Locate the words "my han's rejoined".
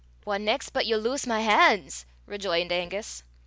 1.27-2.71